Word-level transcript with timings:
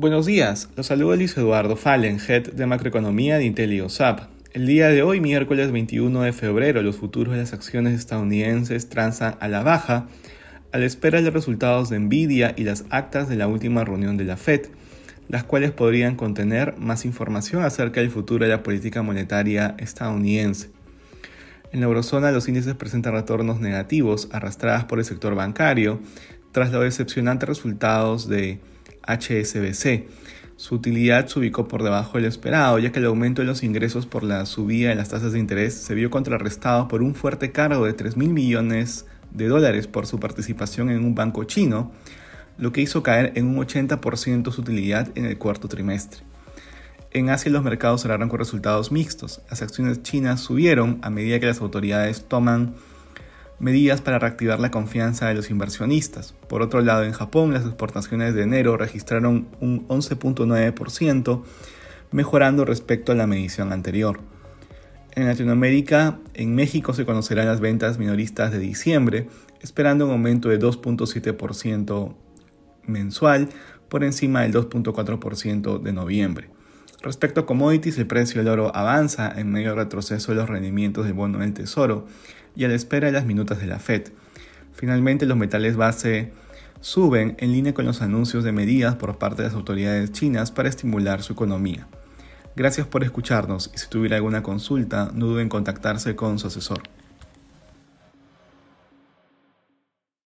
Buenos 0.00 0.26
días, 0.26 0.68
los 0.76 0.86
saludo 0.86 1.16
Luis 1.16 1.36
Eduardo 1.36 1.74
Fallen, 1.74 2.20
Head 2.20 2.52
de 2.52 2.66
Macroeconomía 2.66 3.36
de 3.36 3.46
IntelioSAP. 3.46 4.28
El 4.52 4.64
día 4.64 4.90
de 4.90 5.02
hoy, 5.02 5.20
miércoles 5.20 5.72
21 5.72 6.20
de 6.20 6.32
febrero, 6.32 6.82
los 6.82 6.94
futuros 6.94 7.34
de 7.34 7.40
las 7.40 7.52
acciones 7.52 7.98
estadounidenses 7.98 8.88
transan 8.88 9.34
a 9.40 9.48
la 9.48 9.64
baja 9.64 10.06
a 10.70 10.78
la 10.78 10.84
espera 10.86 11.18
de 11.18 11.24
los 11.24 11.34
resultados 11.34 11.90
de 11.90 11.98
Nvidia 11.98 12.54
y 12.56 12.62
las 12.62 12.84
actas 12.90 13.28
de 13.28 13.34
la 13.34 13.48
última 13.48 13.84
reunión 13.84 14.16
de 14.16 14.22
la 14.22 14.36
Fed, 14.36 14.66
las 15.28 15.42
cuales 15.42 15.72
podrían 15.72 16.14
contener 16.14 16.76
más 16.78 17.04
información 17.04 17.64
acerca 17.64 18.00
del 18.00 18.12
futuro 18.12 18.44
de 18.44 18.52
la 18.52 18.62
política 18.62 19.02
monetaria 19.02 19.74
estadounidense. 19.78 20.70
En 21.72 21.80
la 21.80 21.86
eurozona 21.86 22.30
los 22.30 22.46
índices 22.46 22.74
presentan 22.74 23.14
retornos 23.14 23.58
negativos 23.58 24.28
arrastradas 24.30 24.84
por 24.84 25.00
el 25.00 25.04
sector 25.04 25.34
bancario 25.34 25.98
tras 26.52 26.70
los 26.70 26.84
decepcionantes 26.84 27.48
resultados 27.48 28.28
de 28.28 28.60
HSBC. 29.08 30.06
Su 30.56 30.74
utilidad 30.74 31.26
se 31.26 31.38
ubicó 31.38 31.68
por 31.68 31.82
debajo 31.82 32.18
del 32.18 32.26
esperado, 32.26 32.78
ya 32.78 32.92
que 32.92 32.98
el 32.98 33.06
aumento 33.06 33.42
de 33.42 33.46
los 33.46 33.62
ingresos 33.62 34.06
por 34.06 34.24
la 34.24 34.44
subida 34.44 34.90
de 34.90 34.96
las 34.96 35.08
tasas 35.08 35.32
de 35.32 35.38
interés 35.38 35.74
se 35.74 35.94
vio 35.94 36.10
contrarrestado 36.10 36.88
por 36.88 37.02
un 37.02 37.14
fuerte 37.14 37.52
cargo 37.52 37.86
de 37.86 37.92
3 37.92 38.16
mil 38.16 38.30
millones 38.30 39.06
de 39.30 39.46
dólares 39.46 39.86
por 39.86 40.06
su 40.06 40.18
participación 40.18 40.90
en 40.90 41.04
un 41.04 41.14
banco 41.14 41.44
chino, 41.44 41.92
lo 42.58 42.72
que 42.72 42.80
hizo 42.80 43.02
caer 43.02 43.32
en 43.36 43.46
un 43.46 43.56
80% 43.56 44.50
su 44.50 44.60
utilidad 44.60 45.08
en 45.14 45.26
el 45.26 45.38
cuarto 45.38 45.68
trimestre. 45.68 46.22
En 47.10 47.30
Asia 47.30 47.50
los 47.50 47.62
mercados 47.62 48.02
cerraron 48.02 48.28
con 48.28 48.38
resultados 48.38 48.92
mixtos. 48.92 49.40
Las 49.48 49.62
acciones 49.62 50.02
chinas 50.02 50.40
subieron 50.40 50.98
a 51.02 51.08
medida 51.08 51.40
que 51.40 51.46
las 51.46 51.60
autoridades 51.60 52.26
toman 52.28 52.74
medidas 53.58 54.00
para 54.00 54.18
reactivar 54.18 54.60
la 54.60 54.70
confianza 54.70 55.28
de 55.28 55.34
los 55.34 55.50
inversionistas. 55.50 56.34
Por 56.48 56.62
otro 56.62 56.80
lado, 56.80 57.04
en 57.04 57.12
Japón 57.12 57.52
las 57.52 57.64
exportaciones 57.64 58.34
de 58.34 58.42
enero 58.42 58.76
registraron 58.76 59.48
un 59.60 59.86
11.9%, 59.88 61.42
mejorando 62.10 62.64
respecto 62.64 63.12
a 63.12 63.14
la 63.14 63.26
medición 63.26 63.72
anterior. 63.72 64.20
En 65.12 65.26
Latinoamérica, 65.26 66.18
en 66.34 66.54
México 66.54 66.94
se 66.94 67.04
conocerán 67.04 67.46
las 67.46 67.60
ventas 67.60 67.98
minoristas 67.98 68.52
de 68.52 68.58
diciembre, 68.58 69.28
esperando 69.60 70.06
un 70.06 70.12
aumento 70.12 70.48
de 70.48 70.60
2.7% 70.60 72.14
mensual 72.86 73.48
por 73.88 74.04
encima 74.04 74.42
del 74.42 74.52
2.4% 74.52 75.82
de 75.82 75.92
noviembre. 75.92 76.50
Respecto 77.00 77.40
a 77.40 77.46
commodities, 77.46 77.96
el 77.98 78.08
precio 78.08 78.40
del 78.40 78.48
oro 78.48 78.74
avanza 78.74 79.32
en 79.36 79.52
medio 79.52 79.68
del 79.68 79.78
retroceso 79.78 80.32
de 80.32 80.36
los 80.36 80.48
rendimientos 80.48 81.04
del 81.04 81.14
bono 81.14 81.38
del 81.38 81.52
Tesoro 81.52 82.06
y 82.56 82.64
a 82.64 82.68
la 82.68 82.74
espera 82.74 83.06
de 83.06 83.12
las 83.12 83.24
minutas 83.24 83.60
de 83.60 83.68
la 83.68 83.78
Fed. 83.78 84.08
Finalmente, 84.72 85.24
los 85.24 85.36
metales 85.36 85.76
base 85.76 86.32
suben 86.80 87.36
en 87.38 87.52
línea 87.52 87.72
con 87.72 87.86
los 87.86 88.02
anuncios 88.02 88.42
de 88.42 88.50
medidas 88.50 88.96
por 88.96 89.16
parte 89.16 89.42
de 89.42 89.48
las 89.48 89.56
autoridades 89.56 90.10
chinas 90.10 90.50
para 90.50 90.68
estimular 90.68 91.22
su 91.22 91.34
economía. 91.34 91.86
Gracias 92.56 92.88
por 92.88 93.04
escucharnos 93.04 93.70
y 93.72 93.78
si 93.78 93.88
tuviera 93.88 94.16
alguna 94.16 94.42
consulta, 94.42 95.12
no 95.14 95.26
duden 95.26 95.42
en 95.42 95.48
contactarse 95.48 96.16
con 96.16 96.40
su 96.40 96.48
asesor. 96.48 96.82